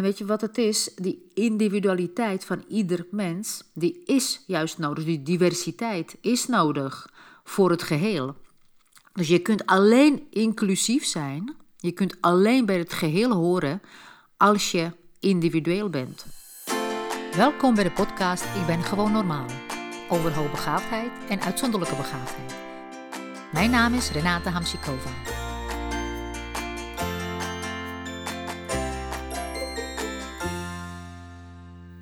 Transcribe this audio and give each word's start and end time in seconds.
Weet 0.00 0.18
je 0.18 0.24
wat 0.24 0.40
het 0.40 0.58
is? 0.58 0.90
Die 0.94 1.30
individualiteit 1.34 2.44
van 2.44 2.64
ieder 2.68 3.06
mens, 3.10 3.62
die 3.74 4.02
is 4.04 4.44
juist 4.46 4.78
nodig. 4.78 5.04
Die 5.04 5.22
diversiteit 5.22 6.16
is 6.20 6.46
nodig 6.46 7.10
voor 7.44 7.70
het 7.70 7.82
geheel. 7.82 8.36
Dus 9.12 9.28
je 9.28 9.38
kunt 9.38 9.66
alleen 9.66 10.26
inclusief 10.30 11.04
zijn, 11.04 11.54
je 11.76 11.92
kunt 11.92 12.16
alleen 12.20 12.66
bij 12.66 12.78
het 12.78 12.92
geheel 12.92 13.32
horen 13.32 13.82
als 14.36 14.70
je 14.70 14.90
individueel 15.18 15.90
bent. 15.90 16.26
Welkom 17.36 17.74
bij 17.74 17.84
de 17.84 17.90
podcast 17.92 18.44
Ik 18.44 18.66
ben 18.66 18.82
gewoon 18.82 19.12
normaal. 19.12 19.46
Over 20.08 20.34
hoogbegaafdheid 20.34 21.10
en 21.28 21.40
uitzonderlijke 21.40 21.96
begaafdheid. 21.96 22.54
Mijn 23.52 23.70
naam 23.70 23.94
is 23.94 24.10
Renate 24.10 24.48
Hamsikova. 24.48 25.39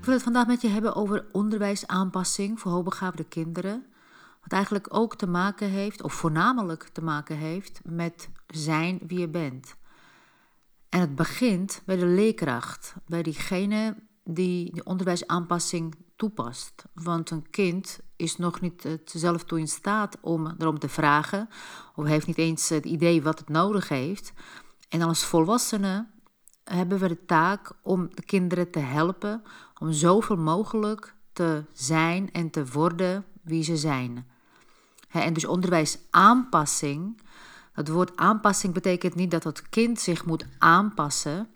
Wil 0.08 0.16
het 0.16 0.26
vandaag 0.26 0.46
met 0.46 0.60
je 0.60 0.68
hebben 0.68 0.94
over 0.94 1.26
onderwijsaanpassing 1.32 2.60
voor 2.60 2.72
hoogbegaafde 2.72 3.24
kinderen. 3.24 3.86
Wat 4.42 4.52
eigenlijk 4.52 4.94
ook 4.94 5.16
te 5.16 5.26
maken 5.26 5.68
heeft, 5.68 6.02
of 6.02 6.12
voornamelijk 6.12 6.88
te 6.92 7.02
maken 7.02 7.36
heeft, 7.36 7.80
met 7.84 8.28
zijn 8.46 9.00
wie 9.06 9.18
je 9.18 9.28
bent. 9.28 9.74
En 10.88 11.00
het 11.00 11.14
begint 11.14 11.82
bij 11.84 11.96
de 11.96 12.06
leerkracht, 12.06 12.94
bij 13.06 13.22
diegene 13.22 13.96
die 14.24 14.74
de 14.74 14.84
onderwijsaanpassing 14.84 15.94
toepast. 16.16 16.84
Want 16.94 17.30
een 17.30 17.50
kind 17.50 18.00
is 18.16 18.36
nog 18.36 18.60
niet 18.60 18.98
zelf 19.04 19.44
toe 19.44 19.58
in 19.58 19.68
staat 19.68 20.16
om 20.20 20.54
erom 20.58 20.78
te 20.78 20.88
vragen, 20.88 21.48
of 21.94 22.04
heeft 22.04 22.26
niet 22.26 22.38
eens 22.38 22.68
het 22.68 22.84
idee 22.84 23.22
wat 23.22 23.38
het 23.38 23.48
nodig 23.48 23.88
heeft. 23.88 24.32
En 24.88 25.02
als 25.02 25.24
volwassenen 25.24 26.10
hebben 26.68 26.98
we 26.98 27.08
de 27.08 27.24
taak 27.24 27.72
om 27.82 28.14
de 28.14 28.22
kinderen 28.22 28.70
te 28.70 28.78
helpen 28.78 29.42
om 29.78 29.92
zoveel 29.92 30.36
mogelijk 30.36 31.14
te 31.32 31.64
zijn 31.72 32.32
en 32.32 32.50
te 32.50 32.66
worden 32.66 33.24
wie 33.42 33.62
ze 33.62 33.76
zijn. 33.76 34.26
En 35.08 35.32
dus 35.32 35.44
onderwijsaanpassing. 35.44 37.20
Het 37.72 37.88
woord 37.88 38.16
aanpassing 38.16 38.74
betekent 38.74 39.14
niet 39.14 39.30
dat 39.30 39.44
het 39.44 39.68
kind 39.68 40.00
zich 40.00 40.24
moet 40.24 40.46
aanpassen, 40.58 41.48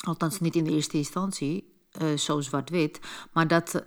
althans 0.00 0.40
niet 0.40 0.56
in 0.56 0.64
de 0.64 0.70
eerste 0.70 0.96
instantie, 0.96 1.74
uh, 2.02 2.16
zo 2.16 2.40
zwart-wit, 2.40 3.00
maar 3.32 3.48
dat 3.48 3.84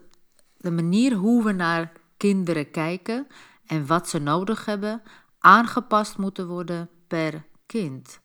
de 0.58 0.72
manier 0.72 1.14
hoe 1.14 1.44
we 1.44 1.52
naar 1.52 1.92
kinderen 2.18 2.72
kijken 2.72 3.28
en 3.66 3.86
wat 3.86 4.10
ze 4.10 4.20
nodig 4.20 4.66
hebben, 4.66 5.02
aangepast 5.40 6.18
moeten 6.18 6.48
worden 6.48 6.90
per 7.08 7.46
kind. 7.66 8.20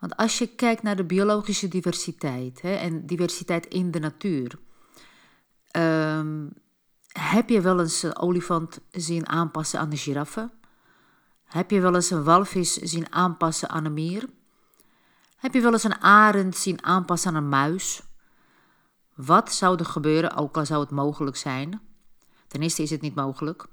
Want 0.00 0.16
als 0.16 0.38
je 0.38 0.46
kijkt 0.46 0.82
naar 0.82 0.96
de 0.96 1.04
biologische 1.04 1.68
diversiteit 1.68 2.60
hè, 2.62 2.74
en 2.74 3.06
diversiteit 3.06 3.66
in 3.66 3.90
de 3.90 3.98
natuur, 3.98 4.58
um, 5.76 6.52
heb 7.08 7.48
je 7.48 7.60
wel 7.60 7.80
eens 7.80 8.02
een 8.02 8.18
olifant 8.18 8.80
zien 8.90 9.28
aanpassen 9.28 9.80
aan 9.80 9.90
de 9.90 9.96
giraffe? 9.96 10.50
Heb 11.44 11.70
je 11.70 11.80
wel 11.80 11.94
eens 11.94 12.10
een 12.10 12.24
walvis 12.24 12.74
zien 12.74 13.12
aanpassen 13.12 13.68
aan 13.68 13.84
een 13.84 13.94
mier? 13.94 14.28
Heb 15.36 15.54
je 15.54 15.60
wel 15.60 15.72
eens 15.72 15.84
een 15.84 16.00
arend 16.00 16.56
zien 16.56 16.84
aanpassen 16.84 17.30
aan 17.30 17.42
een 17.42 17.48
muis? 17.48 18.02
Wat 19.14 19.52
zou 19.52 19.78
er 19.78 19.84
gebeuren, 19.84 20.36
ook 20.36 20.56
al 20.56 20.66
zou 20.66 20.80
het 20.80 20.90
mogelijk 20.90 21.36
zijn? 21.36 21.80
Ten 22.48 22.62
eerste 22.62 22.82
is 22.82 22.90
het 22.90 23.00
niet 23.00 23.14
mogelijk. 23.14 23.66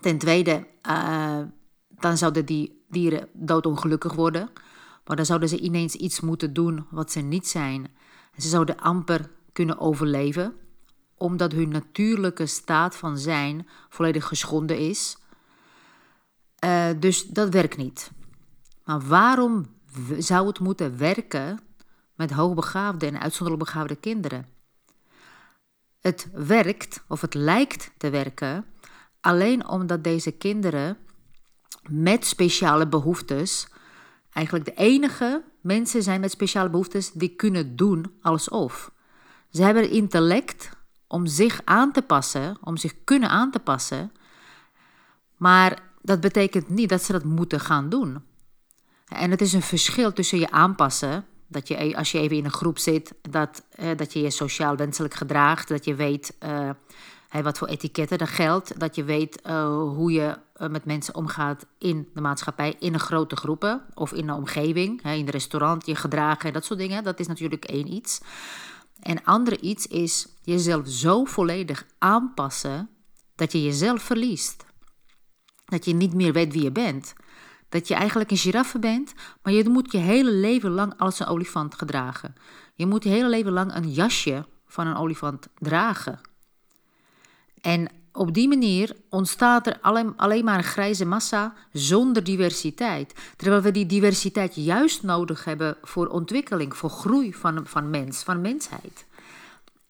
Ten 0.00 0.18
tweede, 0.18 0.66
uh, 0.88 1.40
dan 1.88 2.16
zouden 2.16 2.46
die 2.46 2.84
dieren 2.88 3.28
doodongelukkig 3.32 4.12
worden. 4.12 4.50
Maar 5.08 5.16
dan 5.16 5.26
zouden 5.26 5.48
ze 5.48 5.58
ineens 5.58 5.94
iets 5.94 6.20
moeten 6.20 6.52
doen 6.52 6.86
wat 6.90 7.12
ze 7.12 7.20
niet 7.20 7.48
zijn. 7.48 7.90
Ze 8.36 8.48
zouden 8.48 8.78
amper 8.78 9.30
kunnen 9.52 9.78
overleven, 9.78 10.54
omdat 11.14 11.52
hun 11.52 11.68
natuurlijke 11.68 12.46
staat 12.46 12.96
van 12.96 13.18
zijn 13.18 13.68
volledig 13.88 14.26
geschonden 14.26 14.78
is. 14.78 15.16
Uh, 16.64 16.88
dus 16.98 17.26
dat 17.26 17.52
werkt 17.52 17.76
niet. 17.76 18.10
Maar 18.84 19.00
waarom 19.00 19.66
zou 20.18 20.46
het 20.46 20.60
moeten 20.60 20.98
werken 20.98 21.60
met 22.14 22.30
hoogbegaafde 22.30 23.06
en 23.06 23.20
uitzonderlijk 23.20 23.64
begaafde 23.64 23.96
kinderen? 23.96 24.46
Het 26.00 26.28
werkt, 26.32 27.04
of 27.06 27.20
het 27.20 27.34
lijkt 27.34 27.90
te 27.96 28.10
werken, 28.10 28.64
alleen 29.20 29.68
omdat 29.68 30.04
deze 30.04 30.30
kinderen 30.30 30.96
met 31.90 32.26
speciale 32.26 32.88
behoeftes 32.88 33.68
eigenlijk 34.38 34.64
de 34.64 34.82
enige 34.82 35.42
mensen 35.60 36.02
zijn 36.02 36.20
met 36.20 36.30
speciale 36.30 36.70
behoeftes 36.70 37.12
die 37.12 37.28
kunnen 37.28 37.76
doen 37.76 38.12
alsof. 38.22 38.90
Ze 39.50 39.62
hebben 39.62 39.90
intellect 39.90 40.70
om 41.06 41.26
zich 41.26 41.60
aan 41.64 41.92
te 41.92 42.02
passen, 42.02 42.56
om 42.60 42.76
zich 42.76 42.94
kunnen 43.04 43.28
aan 43.28 43.50
te 43.50 43.58
passen, 43.58 44.12
maar 45.36 45.78
dat 46.02 46.20
betekent 46.20 46.68
niet 46.68 46.88
dat 46.88 47.02
ze 47.02 47.12
dat 47.12 47.24
moeten 47.24 47.60
gaan 47.60 47.88
doen. 47.88 48.22
En 49.08 49.30
het 49.30 49.40
is 49.40 49.52
een 49.52 49.62
verschil 49.62 50.12
tussen 50.12 50.38
je 50.38 50.50
aanpassen, 50.50 51.24
dat 51.46 51.68
je 51.68 51.96
als 51.96 52.12
je 52.12 52.18
even 52.18 52.36
in 52.36 52.44
een 52.44 52.50
groep 52.50 52.78
zit, 52.78 53.14
dat, 53.30 53.62
eh, 53.70 53.96
dat 53.96 54.12
je 54.12 54.20
je 54.20 54.30
sociaal 54.30 54.76
wenselijk 54.76 55.14
gedraagt, 55.14 55.68
dat 55.68 55.84
je 55.84 55.94
weet 55.94 56.36
uh, 56.42 56.70
wat 57.30 57.58
voor 57.58 57.68
etiketten 57.68 58.18
er 58.18 58.26
geldt, 58.26 58.80
dat 58.80 58.94
je 58.94 59.04
weet 59.04 59.40
uh, 59.46 59.66
hoe 59.68 60.12
je 60.12 60.38
uh, 60.56 60.68
met 60.68 60.84
mensen 60.84 61.14
omgaat 61.14 61.66
in 61.78 62.08
de 62.14 62.20
maatschappij, 62.20 62.76
in 62.78 62.94
een 62.94 63.00
grote 63.00 63.36
groepen 63.36 63.84
of 63.94 64.12
in 64.12 64.28
een 64.28 64.34
omgeving, 64.34 65.02
in 65.02 65.10
een 65.10 65.30
restaurant, 65.30 65.86
je 65.86 65.94
gedragen 65.94 66.46
en 66.46 66.52
dat 66.52 66.64
soort 66.64 66.78
dingen. 66.78 67.04
Dat 67.04 67.20
is 67.20 67.26
natuurlijk 67.26 67.64
één 67.64 67.92
iets. 67.92 68.20
En 69.00 69.24
andere 69.24 69.60
iets 69.60 69.86
is 69.86 70.28
jezelf 70.42 70.88
zo 70.88 71.24
volledig 71.24 71.86
aanpassen 71.98 72.88
dat 73.34 73.52
je 73.52 73.62
jezelf 73.62 74.02
verliest. 74.02 74.66
Dat 75.64 75.84
je 75.84 75.94
niet 75.94 76.14
meer 76.14 76.32
weet 76.32 76.52
wie 76.52 76.62
je 76.62 76.72
bent. 76.72 77.12
Dat 77.68 77.88
je 77.88 77.94
eigenlijk 77.94 78.30
een 78.30 78.36
giraffe 78.36 78.78
bent, 78.78 79.14
maar 79.42 79.52
je 79.52 79.68
moet 79.68 79.92
je 79.92 79.98
hele 79.98 80.30
leven 80.30 80.70
lang 80.70 80.94
als 80.98 81.20
een 81.20 81.26
olifant 81.26 81.74
gedragen. 81.74 82.34
Je 82.74 82.86
moet 82.86 83.04
je 83.04 83.10
hele 83.10 83.28
leven 83.28 83.52
lang 83.52 83.74
een 83.74 83.92
jasje 83.92 84.46
van 84.66 84.86
een 84.86 84.96
olifant 84.96 85.48
dragen. 85.58 86.20
En 87.60 87.88
op 88.12 88.34
die 88.34 88.48
manier 88.48 88.96
ontstaat 89.08 89.66
er 89.66 89.78
alleen, 90.16 90.44
maar 90.44 90.58
een 90.58 90.64
grijze 90.64 91.04
massa 91.04 91.54
zonder 91.72 92.24
diversiteit. 92.24 93.14
Terwijl 93.36 93.62
we 93.62 93.70
die 93.70 93.86
diversiteit 93.86 94.54
juist 94.54 95.02
nodig 95.02 95.44
hebben 95.44 95.76
voor 95.82 96.06
ontwikkeling, 96.06 96.76
voor 96.76 96.90
groei 96.90 97.34
van, 97.34 97.66
van 97.66 97.90
mens, 97.90 98.22
van 98.22 98.40
mensheid. 98.40 99.06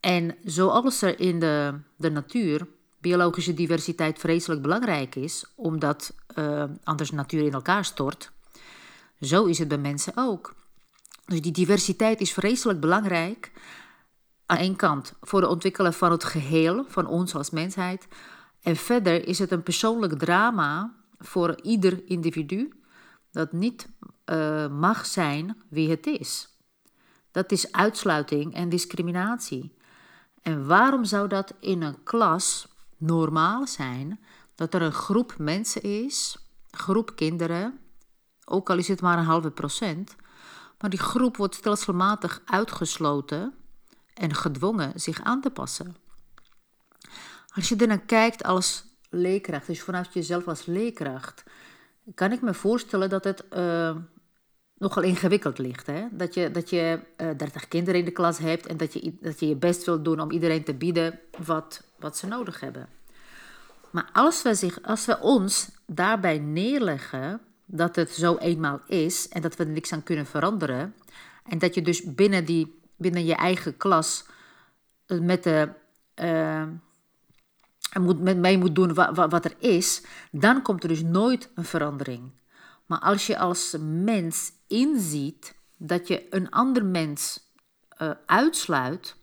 En 0.01 0.37
zoals 0.45 1.03
er 1.03 1.21
in 1.21 1.39
de, 1.41 1.75
de 1.97 2.11
natuur 2.11 2.67
biologische 3.01 3.55
diversiteit 3.55 4.19
vreselijk 4.19 4.63
belangrijk 4.63 5.15
is, 5.15 5.45
omdat 5.55 6.15
uh, 6.39 6.65
anders 6.85 7.11
de 7.11 7.17
natuur 7.17 7.45
in 7.45 7.53
elkaar 7.53 7.85
stort, 7.85 8.31
zo 9.21 9.45
is 9.45 9.59
het 9.59 9.69
bij 9.69 9.79
mensen 9.79 10.13
ook. 10.17 10.55
Dus 11.27 11.41
die 11.41 11.53
diversiteit 11.53 12.21
is 12.21 12.33
vreselijk 12.33 12.81
belangrijk 12.81 13.51
aan 14.49 14.57
één 14.57 14.77
kant 14.77 15.13
voor 15.21 15.41
het 15.41 15.51
ontwikkelen 15.51 15.93
van 15.93 16.11
het 16.11 16.25
geheel 16.25 16.85
van 16.89 17.07
ons 17.07 17.35
als 17.35 17.51
mensheid. 17.51 18.09
En 18.63 18.77
verder 18.77 19.27
is 19.29 19.39
het 19.39 19.51
een 19.51 19.63
persoonlijk 19.63 20.19
drama 20.19 20.95
voor 21.19 21.61
ieder 21.63 22.03
individu 22.07 22.73
dat 23.31 23.53
niet 23.53 23.89
uh, 24.27 24.69
mag 24.69 25.07
zijn 25.07 25.63
wie 25.69 25.91
het 25.91 26.07
is. 26.07 26.49
Dat 27.31 27.53
is 27.53 27.73
uitsluiting 27.73 28.55
en 28.55 28.69
discriminatie. 28.69 29.77
En 30.43 30.67
waarom 30.67 31.05
zou 31.05 31.29
dat 31.29 31.55
in 31.61 31.83
een 31.83 32.03
klas 32.03 32.69
normaal 32.97 33.67
zijn 33.67 34.21
dat 34.55 34.75
er 34.75 34.83
een 34.83 34.93
groep 34.93 35.35
mensen 35.39 35.83
is, 35.83 36.39
groep 36.71 37.17
kinderen, 37.17 37.79
ook 38.45 38.71
al 38.71 38.79
is 38.79 38.89
het 38.89 39.01
maar 39.01 39.19
een 39.19 39.25
halve 39.25 39.51
procent, 39.51 40.17
maar 40.79 40.91
die 40.91 40.99
groep 40.99 41.37
wordt 41.37 41.55
stelselmatig 41.55 42.43
uitgesloten 42.45 43.55
en 44.19 44.35
gedwongen 44.35 45.01
zich 45.01 45.23
aan 45.23 45.41
te 45.41 45.51
passen. 45.51 45.97
Als 47.55 47.69
je 47.69 47.87
naar 47.87 48.01
kijkt 48.01 48.45
als 48.45 48.85
leerkracht, 49.11 49.67
dus 49.67 49.83
vanuit 49.83 50.13
jezelf 50.13 50.49
als 50.49 50.67
leerkracht, 50.67 51.43
kan 52.15 52.33
ik 52.33 52.41
me 52.41 52.55
voorstellen 52.55 53.09
dat 53.09 53.25
het 53.25 53.45
uh, 53.57 53.97
nogal 54.79 55.03
ingewikkeld 55.03 55.59
ligt. 55.59 55.87
Hè? 55.87 56.07
Dat 56.11 56.35
je, 56.35 56.51
dat 56.51 56.71
je 56.71 57.01
uh, 57.17 57.31
eh, 57.31 57.39
30 57.39 57.69
kinderen 57.69 58.01
in 58.01 58.05
de 58.05 58.11
klas 58.11 58.39
hebt 58.39 58.67
en 58.67 58.77
dat 58.77 58.93
je, 58.93 59.15
dat 59.21 59.41
je 59.41 59.49
je 59.49 59.57
best 59.57 59.85
wilt 59.85 60.05
doen 60.05 60.21
om 60.21 60.31
iedereen 60.31 60.65
te 60.65 60.75
bieden 60.75 61.21
wat, 61.45 61.83
wat 61.99 62.17
ze 62.17 62.27
nodig 62.27 62.61
hebben. 62.61 62.89
Maar 63.91 64.11
als 64.13 64.43
we, 64.43 64.55
zich, 64.55 64.83
als 64.83 65.07
we 65.07 65.21
ons 65.21 65.71
daarbij 65.87 66.39
neerleggen 66.39 67.41
dat 67.65 67.97
het 67.97 68.11
zo 68.11 68.37
eenmaal 68.37 68.81
is 68.87 69.29
en 69.29 69.43
dat 69.43 69.57
we 69.57 69.65
er 69.65 69.71
niks 69.71 69.93
aan 69.93 70.03
kunnen 70.03 70.27
veranderen, 70.27 70.95
en 71.45 71.59
dat 71.59 71.75
je 71.75 71.83
dus 71.83 72.15
binnen 72.15 72.45
die 72.45 72.78
binnen 72.99 73.25
je 73.25 73.35
eigen 73.35 73.77
klas 73.77 74.27
eh, 75.07 75.19
met 75.19 75.43
de, 75.43 75.69
uh, 76.23 76.65
moet, 78.01 78.21
met 78.21 78.39
mee 78.39 78.59
moet 78.59 78.75
doen 78.75 78.95
wat, 78.95 79.45
er 79.45 79.55
is, 79.59 80.03
dan 80.31 80.63
komt 80.63 80.83
er 80.83 80.89
dus 80.89 81.03
nooit 81.03 81.51
een 81.55 81.65
verandering. 81.65 82.33
Maar 82.87 82.99
als 82.99 83.27
je 83.27 83.39
als 83.39 83.77
mens 83.81 84.53
inziet 84.67 85.55
dat 85.77 86.09
je 86.09 86.27
een 86.31 86.51
ander 86.51 86.85
mens 86.85 87.51
uh, 88.03 88.11
uitsluit, 88.27 89.17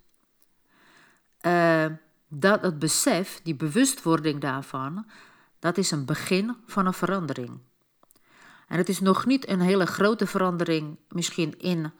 uh, 1.41 1.85
dat 2.27 2.61
het 2.61 2.79
besef, 2.79 3.39
die 3.43 3.55
bewustwording 3.55 4.41
daarvan, 4.41 5.05
dat 5.59 5.77
is 5.77 5.91
een 5.91 6.05
begin 6.05 6.55
van 6.65 6.85
een 6.85 6.93
verandering. 6.93 7.59
En 8.67 8.77
het 8.77 8.89
is 8.89 8.99
nog 8.99 9.25
niet 9.25 9.47
een 9.47 9.61
hele 9.61 9.85
grote 9.85 10.27
verandering, 10.27 10.97
misschien 11.09 11.59
in 11.59 11.91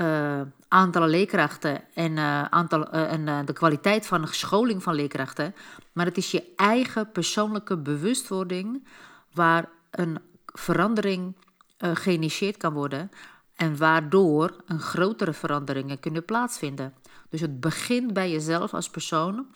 uh, 0.00 0.40
aantallen 0.68 1.08
leerkrachten 1.08 1.94
en, 1.94 2.16
uh, 2.16 2.42
aantal, 2.42 2.94
uh, 2.94 3.12
en 3.12 3.46
de 3.46 3.52
kwaliteit 3.52 4.06
van 4.06 4.22
de 4.22 4.32
scholing 4.32 4.82
van 4.82 4.94
leerkrachten, 4.94 5.54
maar 5.92 6.06
het 6.06 6.16
is 6.16 6.30
je 6.30 6.52
eigen 6.56 7.12
persoonlijke 7.12 7.76
bewustwording 7.76 8.86
waar 9.32 9.68
een 9.90 10.18
verandering 10.46 11.36
geïnitieerd 11.78 12.56
kan 12.56 12.72
worden 12.72 13.10
en 13.56 13.76
waardoor 13.76 14.56
een 14.66 14.80
grotere 14.80 15.32
veranderingen 15.32 16.00
kunnen 16.00 16.24
plaatsvinden. 16.24 16.94
Dus 17.28 17.40
het 17.40 17.60
begint 17.60 18.12
bij 18.12 18.30
jezelf 18.30 18.74
als 18.74 18.90
persoon, 18.90 19.46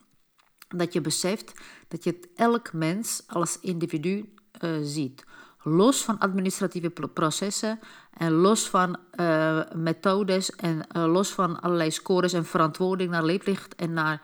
dat 0.68 0.92
je 0.92 1.00
beseft 1.00 1.52
dat 1.88 2.04
je 2.04 2.20
elk 2.34 2.72
mens 2.72 3.22
als 3.26 3.60
individu 3.60 4.34
ziet 4.82 5.24
los 5.62 6.04
van 6.04 6.18
administratieve 6.18 6.90
processen 6.90 7.78
en 8.12 8.32
los 8.32 8.68
van 8.68 8.96
uh, 9.14 9.60
methodes 9.74 10.50
en 10.50 10.86
uh, 10.96 11.04
los 11.12 11.30
van 11.30 11.60
allerlei 11.60 11.90
scores 11.90 12.32
en 12.32 12.44
verantwoording 12.44 13.10
naar 13.10 13.24
leerplicht 13.24 13.74
en 13.74 13.92
naar 13.92 14.22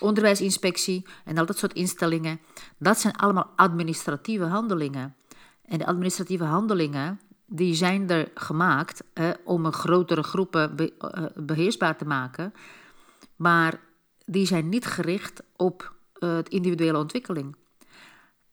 onderwijsinspectie 0.00 1.06
en 1.24 1.38
al 1.38 1.46
dat 1.46 1.58
soort 1.58 1.72
instellingen. 1.72 2.40
Dat 2.78 2.98
zijn 2.98 3.16
allemaal 3.16 3.50
administratieve 3.56 4.44
handelingen. 4.44 5.14
En 5.64 5.78
de 5.78 5.86
administratieve 5.86 6.44
handelingen 6.44 7.20
die 7.46 7.74
zijn 7.74 8.10
er 8.10 8.30
gemaakt 8.34 9.02
eh, 9.12 9.30
om 9.44 9.64
een 9.64 9.72
grotere 9.72 10.22
groepen 10.22 10.76
be, 10.76 10.92
beheersbaar 11.36 11.96
te 11.96 12.04
maken, 12.04 12.54
maar 13.36 13.80
die 14.24 14.46
zijn 14.46 14.68
niet 14.68 14.86
gericht 14.86 15.42
op 15.56 15.94
het 16.18 16.48
individuele 16.48 16.98
ontwikkeling. 16.98 17.56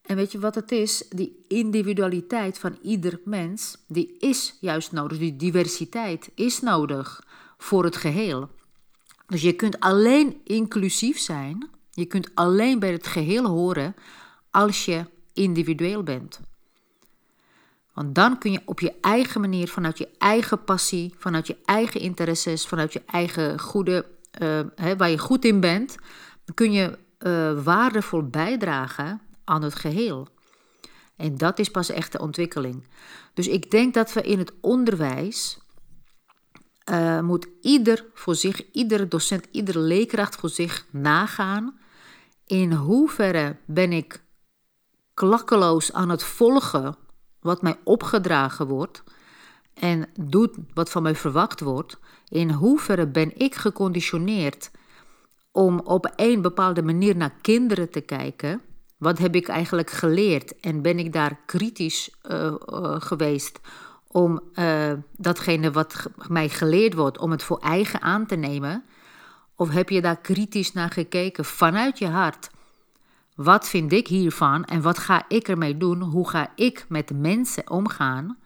En 0.01 0.15
weet 0.15 0.31
je 0.31 0.39
wat 0.39 0.56
het 0.56 0.71
is? 0.71 1.06
Die 1.09 1.45
individualiteit 1.48 2.57
van 2.57 2.77
ieder 2.81 3.19
mens, 3.25 3.77
die 3.88 4.18
is 4.19 4.57
juist 4.59 4.92
nodig. 4.92 5.18
Die 5.18 5.36
diversiteit 5.36 6.30
is 6.36 6.62
nodig 6.62 7.24
voor 7.57 7.83
het 7.83 7.95
geheel. 7.95 8.50
Dus 9.27 9.42
je 9.42 9.53
kunt 9.53 9.80
alleen 9.80 10.42
inclusief 10.44 11.19
zijn, 11.19 11.69
je 11.92 12.06
kunt 12.06 12.30
alleen 12.33 12.80
bij 12.80 12.92
het 12.92 13.07
geheel 13.07 13.45
horen 13.45 13.95
als 14.50 14.86
je 14.86 15.06
individueel 15.33 16.03
bent. 16.03 16.39
Want 17.94 18.15
dan 18.15 18.38
kun 18.38 18.51
je 18.51 18.62
op 18.65 18.80
je 18.80 18.94
eigen 19.01 19.42
manier, 19.42 19.68
vanuit 19.68 19.98
je 19.98 20.09
eigen 20.18 20.63
passie, 20.63 21.13
vanuit 21.18 21.48
je 21.48 21.57
eigen 21.65 22.00
interesses, 22.00 22.65
vanuit 22.68 22.94
je 22.94 23.01
eigen 23.06 23.59
goede, 23.59 24.06
uh, 24.42 24.59
hè, 24.75 24.95
waar 24.95 25.09
je 25.09 25.18
goed 25.18 25.45
in 25.45 25.59
bent, 25.59 25.98
kun 26.53 26.71
je 26.71 26.98
uh, 27.19 27.63
waardevol 27.63 28.24
bijdragen 28.24 29.21
aan 29.51 29.62
het 29.62 29.75
geheel. 29.75 30.27
En 31.15 31.38
dat 31.38 31.59
is 31.59 31.69
pas 31.69 31.89
echte 31.89 32.19
ontwikkeling. 32.19 32.88
Dus 33.33 33.48
ik 33.48 33.71
denk 33.71 33.94
dat 33.94 34.13
we 34.13 34.21
in 34.21 34.39
het 34.39 34.53
onderwijs 34.62 35.59
uh, 36.92 37.19
moet 37.19 37.48
ieder 37.62 38.06
voor 38.13 38.36
zich, 38.36 38.71
iedere 38.71 39.07
docent, 39.07 39.48
iedere 39.51 39.80
leerkracht 39.80 40.36
voor 40.36 40.50
zich 40.50 40.86
nagaan. 40.92 41.80
In 42.45 42.74
hoeverre 42.74 43.57
ben 43.65 43.92
ik 43.92 44.24
klakkeloos 45.13 45.94
aan 45.94 46.09
het 46.09 46.24
volgen 46.24 46.95
wat 47.39 47.62
mij 47.62 47.80
opgedragen 47.83 48.68
wordt 48.68 49.03
en 49.74 50.09
doet 50.19 50.57
wat 50.74 50.89
van 50.89 51.03
mij 51.03 51.15
verwacht 51.15 51.59
wordt? 51.59 52.00
In 52.27 52.51
hoeverre 52.51 53.07
ben 53.07 53.38
ik 53.38 53.56
geconditioneerd 53.56 54.71
om 55.51 55.80
op 55.80 56.13
een 56.15 56.42
bepaalde 56.42 56.81
manier 56.81 57.15
naar 57.15 57.36
kinderen 57.42 57.89
te 57.89 58.01
kijken? 58.01 58.62
Wat 59.01 59.18
heb 59.18 59.36
ik 59.36 59.48
eigenlijk 59.48 59.89
geleerd 59.89 60.59
en 60.59 60.81
ben 60.81 61.00
ik 61.00 61.13
daar 61.13 61.39
kritisch 61.45 62.09
uh, 62.31 62.38
uh, 62.44 62.95
geweest 63.00 63.59
om 64.07 64.42
uh, 64.56 64.92
datgene 65.18 65.71
wat 65.71 66.07
mij 66.27 66.50
geleerd 66.50 66.94
wordt, 66.94 67.18
om 67.18 67.31
het 67.31 67.44
voor 67.44 67.59
eigen 67.59 68.01
aan 68.01 68.25
te 68.25 68.36
nemen? 68.36 68.83
Of 69.56 69.69
heb 69.69 69.89
je 69.89 70.01
daar 70.01 70.18
kritisch 70.18 70.74
naar 70.74 70.89
gekeken 70.89 71.45
vanuit 71.45 71.98
je 71.98 72.07
hart? 72.07 72.50
Wat 73.36 73.68
vind 73.68 73.92
ik 73.92 74.07
hiervan 74.07 74.65
en 74.65 74.81
wat 74.81 74.98
ga 74.98 75.25
ik 75.27 75.48
ermee 75.48 75.77
doen? 75.77 76.01
Hoe 76.01 76.30
ga 76.30 76.51
ik 76.56 76.86
met 76.89 77.12
mensen 77.19 77.69
omgaan? 77.69 78.38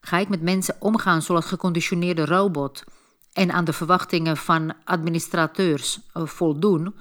Ga 0.00 0.18
ik 0.18 0.28
met 0.28 0.42
mensen 0.42 0.76
omgaan 0.78 1.22
zoals 1.22 1.46
geconditioneerde 1.46 2.24
robot 2.24 2.84
en 3.32 3.52
aan 3.52 3.64
de 3.64 3.72
verwachtingen 3.72 4.36
van 4.36 4.74
administrateurs 4.84 6.00
voldoen? 6.12 6.94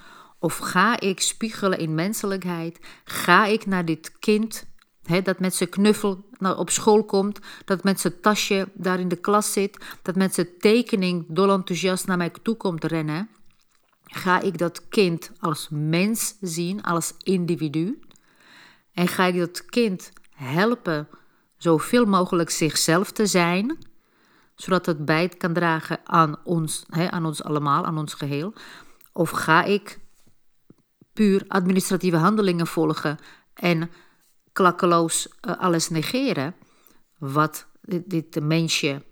Of 0.43 0.57
ga 0.57 0.99
ik 0.99 1.21
spiegelen 1.21 1.79
in 1.79 1.95
menselijkheid? 1.95 2.79
Ga 3.03 3.45
ik 3.45 3.65
naar 3.65 3.85
dit 3.85 4.19
kind 4.19 4.65
dat 5.23 5.39
met 5.39 5.55
zijn 5.55 5.69
knuffel 5.69 6.25
naar, 6.37 6.57
op 6.57 6.69
school 6.69 7.03
komt, 7.03 7.39
dat 7.65 7.83
met 7.83 7.99
zijn 7.99 8.19
tasje 8.21 8.67
daar 8.73 8.99
in 8.99 9.07
de 9.07 9.15
klas 9.15 9.51
zit, 9.51 9.85
dat 10.01 10.15
met 10.15 10.33
zijn 10.33 10.47
tekening 10.59 11.25
dol 11.27 11.51
enthousiast 11.51 12.07
naar 12.07 12.17
mij 12.17 12.31
toe 12.41 12.55
komt 12.55 12.83
rennen? 12.83 13.29
Ga 14.03 14.41
ik 14.41 14.57
dat 14.57 14.87
kind 14.89 15.31
als 15.39 15.67
mens 15.71 16.35
zien, 16.41 16.81
als 16.81 17.13
individu? 17.17 17.99
En 18.93 19.07
ga 19.07 19.25
ik 19.25 19.37
dat 19.37 19.65
kind 19.65 20.11
helpen 20.35 21.07
zoveel 21.57 22.05
mogelijk 22.05 22.49
zichzelf 22.49 23.11
te 23.11 23.25
zijn, 23.25 23.77
zodat 24.55 24.85
het 24.85 25.05
bij 25.05 25.29
kan 25.29 25.53
dragen 25.53 25.99
aan 26.03 26.35
ons, 26.43 26.85
aan 26.89 27.25
ons 27.25 27.43
allemaal, 27.43 27.85
aan 27.85 27.97
ons 27.97 28.13
geheel? 28.13 28.53
Of 29.13 29.29
ga 29.29 29.63
ik 29.63 30.01
puur 31.13 31.43
administratieve 31.47 32.17
handelingen 32.17 32.67
volgen 32.67 33.17
en 33.53 33.91
klakkeloos 34.53 35.27
uh, 35.27 35.57
alles 35.59 35.89
negeren, 35.89 36.55
wat 37.17 37.67
dit, 38.05 38.43
mensje 38.43 39.03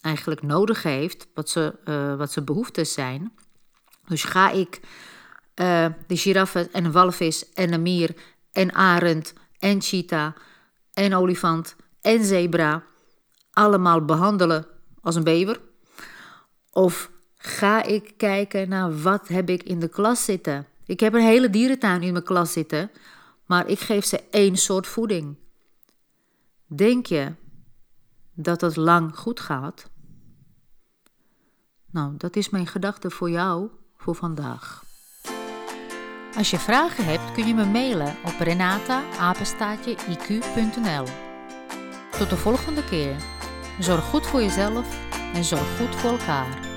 eigenlijk 0.00 0.42
nodig 0.42 0.82
heeft, 0.82 1.28
wat 1.34 1.48
ze, 1.48 1.74
uh, 1.84 2.16
wat 2.16 2.32
zijn 2.32 2.44
behoeftes 2.44 2.92
zijn. 2.92 3.32
Dus 4.06 4.24
ga 4.24 4.50
ik 4.50 4.80
uh, 5.54 5.86
de 6.06 6.16
giraffe 6.16 6.68
en 6.72 6.84
een 6.84 6.92
walvis 6.92 7.52
en 7.52 7.72
een 7.72 7.82
mier 7.82 8.14
en 8.52 8.74
arend 8.74 9.32
en 9.58 9.82
cheetah 9.82 10.32
en 10.92 11.14
olifant 11.14 11.76
en 12.00 12.24
zebra 12.24 12.84
allemaal 13.52 14.04
behandelen 14.04 14.66
als 15.00 15.14
een 15.14 15.24
bever? 15.24 15.60
Of 16.70 17.10
ga 17.36 17.82
ik 17.82 18.14
kijken 18.16 18.68
naar 18.68 19.02
wat 19.02 19.28
heb 19.28 19.50
ik 19.50 19.62
in 19.62 19.80
de 19.80 19.88
klas 19.88 20.24
zitten? 20.24 20.66
Ik 20.90 21.00
heb 21.00 21.14
een 21.14 21.20
hele 21.20 21.50
dierentuin 21.50 22.02
in 22.02 22.12
mijn 22.12 22.24
klas 22.24 22.52
zitten, 22.52 22.90
maar 23.46 23.68
ik 23.68 23.78
geef 23.78 24.04
ze 24.04 24.22
één 24.30 24.56
soort 24.56 24.86
voeding. 24.86 25.36
Denk 26.66 27.06
je 27.06 27.32
dat 28.34 28.60
het 28.60 28.76
lang 28.76 29.16
goed 29.16 29.40
gaat? 29.40 29.90
Nou, 31.90 32.14
dat 32.16 32.36
is 32.36 32.50
mijn 32.50 32.66
gedachte 32.66 33.10
voor 33.10 33.30
jou 33.30 33.70
voor 33.96 34.14
vandaag. 34.14 34.84
Als 36.36 36.50
je 36.50 36.58
vragen 36.58 37.04
hebt, 37.04 37.32
kun 37.32 37.46
je 37.46 37.54
me 37.54 37.64
mailen 37.64 38.16
op 38.24 38.34
renata-iq.nl. 38.38 39.04
Tot 42.18 42.30
de 42.30 42.36
volgende 42.36 42.84
keer. 42.84 43.16
Zorg 43.78 44.04
goed 44.04 44.26
voor 44.26 44.40
jezelf 44.40 44.98
en 45.34 45.44
zorg 45.44 45.76
goed 45.78 45.94
voor 45.94 46.10
elkaar. 46.10 46.69